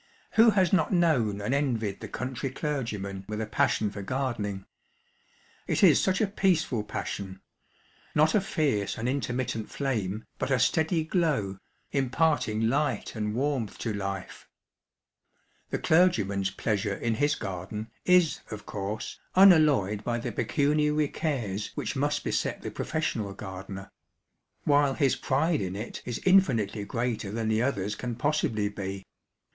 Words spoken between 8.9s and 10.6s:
and intermittent flame, but a